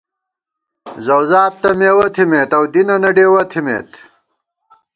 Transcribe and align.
زؤزات 1.05 1.53
تہ 1.61 1.69
مېوَہ 1.79 2.07
تھِمېت 2.15 2.51
اؤ 2.57 2.63
دینَنہ 2.73 3.09
ڈېوَہ 3.15 3.43
تھِمېت 3.51 3.91